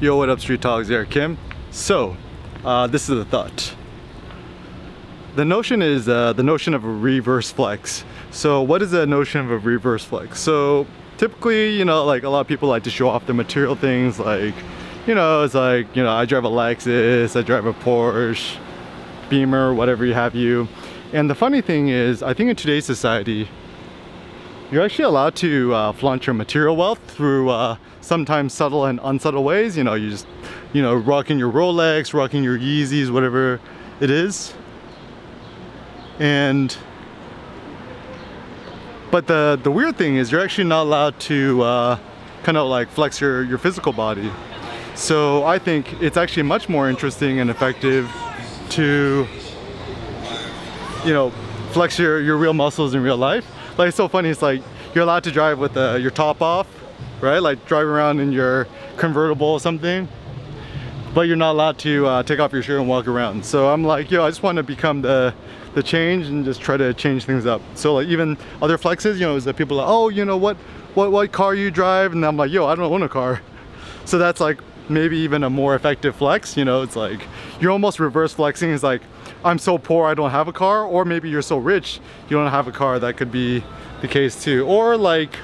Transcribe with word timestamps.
Yo, 0.00 0.16
what 0.16 0.30
up, 0.30 0.40
Street 0.40 0.62
Talks? 0.62 0.88
Eric 0.88 1.10
Kim. 1.10 1.36
So, 1.72 2.16
uh, 2.64 2.86
this 2.86 3.02
is 3.10 3.18
the 3.18 3.24
thought. 3.26 3.74
The 5.36 5.44
notion 5.44 5.82
is 5.82 6.08
uh, 6.08 6.32
the 6.32 6.42
notion 6.42 6.72
of 6.72 6.84
a 6.84 6.90
reverse 6.90 7.50
flex. 7.50 8.02
So, 8.30 8.62
what 8.62 8.80
is 8.80 8.92
the 8.92 9.06
notion 9.06 9.42
of 9.42 9.50
a 9.50 9.58
reverse 9.58 10.02
flex? 10.02 10.40
So, 10.40 10.86
typically, 11.18 11.76
you 11.76 11.84
know, 11.84 12.06
like 12.06 12.22
a 12.22 12.30
lot 12.30 12.40
of 12.40 12.48
people 12.48 12.70
like 12.70 12.84
to 12.84 12.90
show 12.90 13.10
off 13.10 13.26
the 13.26 13.34
material 13.34 13.76
things, 13.76 14.18
like, 14.18 14.54
you 15.06 15.14
know, 15.14 15.42
it's 15.42 15.52
like, 15.52 15.94
you 15.94 16.02
know, 16.02 16.10
I 16.10 16.24
drive 16.24 16.44
a 16.44 16.48
Lexus, 16.48 17.38
I 17.38 17.42
drive 17.42 17.66
a 17.66 17.74
Porsche, 17.74 18.56
Beamer, 19.28 19.74
whatever 19.74 20.06
you 20.06 20.14
have 20.14 20.34
you. 20.34 20.66
And 21.12 21.28
the 21.28 21.34
funny 21.34 21.60
thing 21.60 21.88
is, 21.88 22.22
I 22.22 22.32
think 22.32 22.48
in 22.48 22.56
today's 22.56 22.86
society, 22.86 23.50
you're 24.70 24.84
actually 24.84 25.04
allowed 25.04 25.34
to 25.34 25.74
uh, 25.74 25.92
flaunt 25.92 26.26
your 26.26 26.34
material 26.34 26.76
wealth 26.76 27.00
through 27.10 27.48
uh, 27.50 27.76
sometimes 28.00 28.52
subtle 28.52 28.84
and 28.84 29.00
unsubtle 29.02 29.42
ways. 29.42 29.76
You 29.76 29.84
know, 29.84 29.94
you 29.94 30.10
just, 30.10 30.26
you 30.72 30.80
know, 30.80 30.94
rocking 30.94 31.38
your 31.38 31.50
Rolex, 31.50 32.14
rocking 32.14 32.44
your 32.44 32.56
Yeezys, 32.56 33.10
whatever 33.10 33.60
it 34.00 34.10
is. 34.10 34.54
And, 36.20 36.76
but 39.10 39.26
the, 39.26 39.58
the 39.60 39.72
weird 39.72 39.96
thing 39.96 40.16
is 40.16 40.30
you're 40.30 40.42
actually 40.42 40.68
not 40.68 40.82
allowed 40.82 41.18
to 41.20 41.62
uh, 41.62 41.98
kind 42.44 42.56
of 42.56 42.68
like 42.68 42.88
flex 42.90 43.20
your, 43.20 43.42
your 43.42 43.58
physical 43.58 43.92
body. 43.92 44.30
So 44.94 45.42
I 45.44 45.58
think 45.58 46.00
it's 46.00 46.16
actually 46.16 46.44
much 46.44 46.68
more 46.68 46.88
interesting 46.88 47.40
and 47.40 47.50
effective 47.50 48.08
to, 48.70 49.26
you 51.04 51.12
know, 51.12 51.30
flex 51.72 51.98
your, 51.98 52.20
your 52.20 52.36
real 52.36 52.52
muscles 52.52 52.94
in 52.94 53.02
real 53.02 53.16
life 53.16 53.46
like 53.78 53.88
it's 53.88 53.96
so 53.96 54.08
funny 54.08 54.28
it's 54.28 54.42
like 54.42 54.62
you're 54.94 55.04
allowed 55.04 55.24
to 55.24 55.30
drive 55.30 55.58
with 55.58 55.76
uh, 55.76 55.96
your 56.00 56.10
top 56.10 56.42
off 56.42 56.66
right? 57.20 57.38
Like 57.38 57.66
drive 57.66 57.86
around 57.86 58.20
in 58.20 58.32
your 58.32 58.66
convertible 58.96 59.46
or 59.46 59.60
something 59.60 60.08
but 61.12 61.22
you're 61.22 61.36
not 61.36 61.52
allowed 61.52 61.76
to 61.76 62.06
uh, 62.06 62.22
take 62.22 62.38
off 62.38 62.52
your 62.52 62.62
shirt 62.62 62.78
and 62.78 62.88
walk 62.88 63.08
around. 63.08 63.44
So 63.44 63.68
I'm 63.68 63.84
like 63.84 64.10
yo 64.10 64.24
I 64.24 64.30
just 64.30 64.42
want 64.42 64.56
to 64.56 64.62
become 64.62 65.02
the 65.02 65.34
the 65.74 65.82
change 65.82 66.26
and 66.26 66.44
just 66.44 66.60
try 66.60 66.76
to 66.76 66.92
change 66.94 67.24
things 67.24 67.46
up. 67.46 67.62
So 67.74 67.94
like 67.94 68.08
even 68.08 68.36
other 68.62 68.78
flexes 68.78 69.14
you 69.14 69.26
know 69.26 69.36
is 69.36 69.44
that 69.44 69.56
people 69.56 69.76
like 69.76 69.88
oh 69.88 70.08
you 70.08 70.24
know 70.24 70.36
what 70.36 70.56
what 70.94 71.12
what 71.12 71.32
car 71.32 71.54
you 71.54 71.70
drive? 71.70 72.12
And 72.12 72.24
I'm 72.24 72.36
like 72.36 72.50
yo 72.50 72.66
I 72.66 72.74
don't 72.74 72.90
own 72.90 73.02
a 73.02 73.08
car. 73.08 73.40
So 74.04 74.18
that's 74.18 74.40
like 74.40 74.60
maybe 74.88 75.18
even 75.18 75.44
a 75.44 75.50
more 75.50 75.74
effective 75.74 76.16
flex 76.16 76.56
you 76.56 76.64
know? 76.64 76.82
It's 76.82 76.96
like 76.96 77.20
you're 77.60 77.70
almost 77.70 78.00
reverse 78.00 78.32
flexing. 78.32 78.70
It's 78.70 78.82
like 78.82 79.02
I'm 79.44 79.58
so 79.58 79.78
poor 79.78 80.06
I 80.06 80.14
don't 80.14 80.30
have 80.30 80.48
a 80.48 80.52
car. 80.52 80.84
Or 80.84 81.04
maybe 81.04 81.28
you're 81.28 81.42
so 81.42 81.58
rich 81.58 82.00
you 82.28 82.36
don't 82.36 82.50
have 82.50 82.68
a 82.68 82.72
car. 82.72 82.98
That 82.98 83.16
could 83.16 83.32
be 83.32 83.62
the 84.00 84.08
case 84.08 84.42
too. 84.42 84.66
Or 84.66 84.96
like 84.96 85.36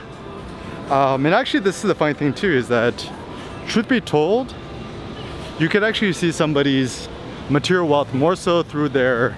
um, 0.90 1.26
and 1.26 1.34
actually 1.34 1.60
this 1.60 1.76
is 1.76 1.82
the 1.82 1.94
funny 1.94 2.14
thing 2.14 2.32
too 2.32 2.50
is 2.50 2.68
that 2.68 3.10
truth 3.66 3.88
be 3.88 4.00
told 4.00 4.54
you 5.58 5.68
could 5.68 5.82
actually 5.82 6.12
see 6.12 6.30
somebody's 6.30 7.08
material 7.50 7.88
wealth 7.88 8.12
more 8.14 8.36
so 8.36 8.62
through 8.62 8.90
their 8.90 9.36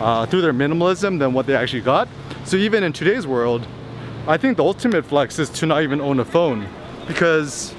uh, 0.00 0.26
through 0.26 0.42
their 0.42 0.52
minimalism 0.52 1.18
than 1.18 1.32
what 1.32 1.46
they 1.46 1.54
actually 1.54 1.80
got. 1.80 2.08
So 2.44 2.56
even 2.56 2.82
in 2.82 2.92
today's 2.92 3.26
world 3.26 3.66
I 4.26 4.36
think 4.36 4.56
the 4.56 4.62
ultimate 4.62 5.04
flex 5.04 5.40
is 5.40 5.50
to 5.50 5.66
not 5.66 5.82
even 5.82 6.00
own 6.00 6.20
a 6.20 6.24
phone. 6.24 6.68
Because 7.08 7.74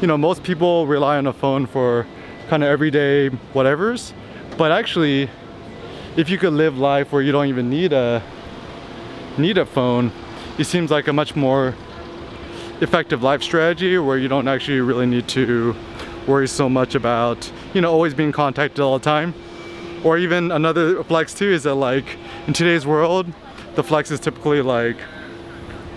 you 0.00 0.06
know 0.06 0.16
most 0.16 0.44
people 0.44 0.86
rely 0.86 1.18
on 1.18 1.26
a 1.26 1.32
phone 1.32 1.66
for 1.66 2.06
kind 2.48 2.62
of 2.62 2.68
everyday 2.68 3.30
whatevers 3.52 4.12
but 4.58 4.72
actually, 4.72 5.30
if 6.16 6.28
you 6.28 6.36
could 6.36 6.52
live 6.52 6.76
life 6.76 7.12
where 7.12 7.22
you 7.22 7.30
don't 7.30 7.46
even 7.46 7.70
need 7.70 7.92
a 7.92 8.20
need 9.38 9.56
a 9.56 9.64
phone, 9.64 10.10
it 10.58 10.64
seems 10.64 10.90
like 10.90 11.06
a 11.06 11.12
much 11.12 11.36
more 11.36 11.76
effective 12.80 13.22
life 13.22 13.40
strategy 13.40 13.96
where 13.98 14.18
you 14.18 14.26
don't 14.26 14.48
actually 14.48 14.80
really 14.80 15.06
need 15.06 15.28
to 15.28 15.76
worry 16.26 16.48
so 16.48 16.68
much 16.68 16.96
about, 16.96 17.50
you 17.72 17.80
know, 17.80 17.92
always 17.92 18.14
being 18.14 18.32
contacted 18.32 18.80
all 18.80 18.98
the 18.98 19.04
time. 19.04 19.32
Or 20.02 20.18
even 20.18 20.50
another 20.50 21.04
flex 21.04 21.34
too 21.34 21.50
is 21.50 21.62
that 21.62 21.76
like 21.76 22.18
in 22.48 22.52
today's 22.52 22.84
world, 22.84 23.32
the 23.76 23.84
flex 23.84 24.10
is 24.10 24.18
typically 24.18 24.60
like 24.60 24.96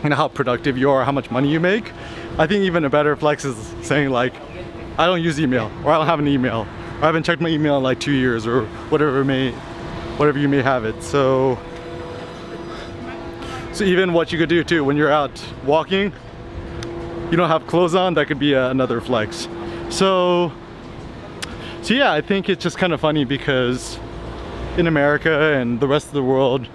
you 0.03 0.09
know 0.09 0.15
how 0.15 0.27
productive 0.27 0.77
you 0.77 0.91
are, 0.91 1.03
how 1.03 1.11
much 1.11 1.31
money 1.31 1.51
you 1.51 1.59
make. 1.59 1.91
I 2.37 2.45
think 2.45 2.63
even 2.63 2.85
a 2.85 2.91
better 2.91 3.15
flex 3.15 3.43
is 3.43 3.57
saying 3.81 4.11
like, 4.11 4.35
I 4.99 5.07
don't 5.07 5.23
use 5.23 5.39
email 5.39 5.71
or 5.83 5.91
I 5.91 5.97
don't 5.97 6.05
have 6.05 6.19
an 6.19 6.27
email 6.27 6.67
I 7.01 7.05
haven't 7.05 7.23
checked 7.23 7.41
my 7.41 7.49
email 7.49 7.77
in 7.77 7.83
like 7.83 7.99
two 7.99 8.11
years 8.11 8.45
or 8.45 8.65
whatever 8.89 9.25
may 9.25 9.53
whatever 10.17 10.37
you 10.37 10.47
may 10.47 10.61
have 10.61 10.85
it. 10.85 11.01
So 11.01 11.57
so 13.73 13.83
even 13.83 14.13
what 14.13 14.31
you 14.31 14.37
could 14.37 14.49
do 14.49 14.63
too 14.63 14.83
when 14.83 14.95
you're 14.95 15.11
out 15.11 15.31
walking 15.65 16.13
you 17.31 17.37
don't 17.37 17.49
have 17.49 17.65
clothes 17.65 17.95
on 17.95 18.13
that 18.13 18.27
could 18.27 18.37
be 18.37 18.53
a, 18.53 18.69
another 18.69 19.01
flex. 19.01 19.47
So 19.89 20.51
so 21.81 21.95
yeah 21.95 22.13
I 22.13 22.21
think 22.21 22.49
it's 22.49 22.61
just 22.61 22.77
kind 22.77 22.93
of 22.93 23.01
funny 23.01 23.25
because 23.25 23.97
in 24.77 24.85
America 24.85 25.55
and 25.55 25.79
the 25.79 25.87
rest 25.87 26.05
of 26.05 26.13
the 26.13 26.23
world 26.23 26.67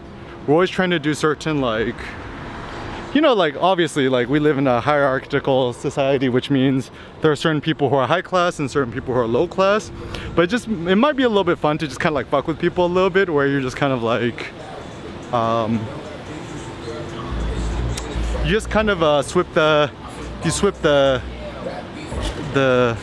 we're 0.49 0.55
always 0.55 0.71
trying 0.71 0.91
to 0.91 0.99
do 0.99 1.15
certain 1.15 1.61
like 1.61 1.95
you 3.17 3.23
know, 3.23 3.33
like 3.33 3.57
obviously, 3.57 4.11
like 4.11 4.29
we 4.29 4.39
live 4.39 4.59
in 4.59 4.67
a 4.67 4.79
hierarchical 4.79 5.73
society, 5.73 6.29
which 6.29 6.51
means 6.51 6.91
there 7.23 7.33
are 7.33 7.37
certain 7.37 7.63
people 7.63 7.89
who 7.89 7.97
are 7.97 8.07
high 8.07 8.21
class 8.21 8.59
and 8.59 8.71
certain 8.71 8.93
people 8.93 9.15
who 9.15 9.21
are 9.21 9.27
low 9.27 9.49
class. 9.49 9.91
But 10.35 10.51
just 10.51 10.69
it 10.69 10.97
might 10.97 11.17
be 11.17 11.23
a 11.23 11.29
little 11.31 11.43
bit 11.43 11.59
fun 11.59 11.79
to 11.79 11.87
just 11.87 11.99
kind 11.99 12.13
of 12.13 12.17
like 12.17 12.27
fuck 12.27 12.47
with 12.47 12.59
people 12.59 12.85
a 12.85 12.93
little 12.93 13.09
bit, 13.09 13.31
where 13.31 13.47
you're 13.47 13.63
just 13.63 13.79
kind 13.79 13.95
of 13.95 14.03
like, 14.03 14.53
um, 15.33 15.81
you 18.45 18.51
just 18.51 18.69
kind 18.69 18.91
of 18.91 19.03
uh, 19.03 19.23
the, 19.23 19.91
you 20.45 20.51
swip 20.51 20.75
the, 20.83 21.23
the 22.53 22.99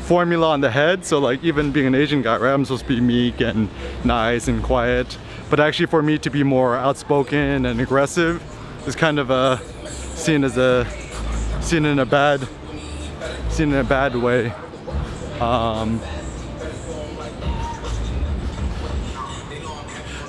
formula 0.00 0.50
on 0.50 0.60
the 0.60 0.70
head. 0.70 1.06
So 1.06 1.20
like 1.20 1.42
even 1.42 1.72
being 1.72 1.86
an 1.86 1.94
Asian 1.94 2.20
guy, 2.20 2.36
right? 2.36 2.52
I'm 2.52 2.66
supposed 2.66 2.82
to 2.82 2.88
be 2.88 3.00
meek 3.00 3.40
and 3.40 3.70
nice 4.04 4.46
and 4.46 4.62
quiet. 4.62 5.16
But 5.48 5.58
actually 5.58 5.86
for 5.86 6.02
me 6.02 6.18
to 6.18 6.28
be 6.28 6.42
more 6.42 6.76
outspoken 6.76 7.64
and 7.64 7.80
aggressive, 7.80 8.42
is 8.86 8.94
kind 8.94 9.18
of 9.18 9.30
uh, 9.30 9.58
seen 10.14 10.44
as 10.44 10.56
a 10.56 10.86
seen 11.60 11.84
in 11.84 11.98
a 11.98 12.06
bad 12.06 12.46
seen 13.50 13.72
in 13.72 13.78
a 13.78 13.84
bad 13.84 14.14
way. 14.14 14.52
Um, 15.40 16.00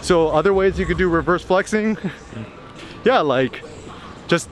so 0.02 0.30
other 0.30 0.54
ways 0.54 0.80
you 0.80 0.86
could 0.86 0.98
do 0.98 1.08
reverse 1.10 1.44
flexing, 1.44 1.98
yeah, 3.04 3.20
like 3.20 3.64
just 4.28 4.50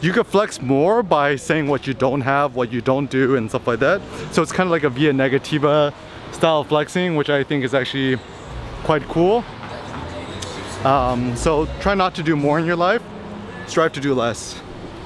you 0.00 0.12
could 0.12 0.26
flex 0.26 0.60
more 0.60 1.02
by 1.02 1.36
saying 1.36 1.68
what 1.68 1.86
you 1.86 1.94
don't 1.94 2.20
have, 2.22 2.56
what 2.56 2.72
you 2.72 2.80
don't 2.80 3.10
do, 3.10 3.36
and 3.36 3.48
stuff 3.48 3.66
like 3.66 3.80
that. 3.80 4.00
So 4.32 4.42
it's 4.42 4.52
kind 4.52 4.66
of 4.66 4.70
like 4.70 4.84
a 4.84 4.90
via 4.90 5.12
negativa 5.12 5.92
style 6.32 6.64
flexing, 6.64 7.16
which 7.16 7.30
I 7.30 7.44
think 7.44 7.64
is 7.64 7.74
actually 7.74 8.18
quite 8.82 9.02
cool. 9.04 9.44
Um, 10.84 11.34
so 11.36 11.66
try 11.80 11.94
not 11.94 12.14
to 12.16 12.22
do 12.22 12.36
more 12.36 12.58
in 12.58 12.66
your 12.66 12.76
life, 12.76 13.02
strive 13.66 13.92
to 13.92 14.00
do 14.00 14.14
less. 14.14 14.60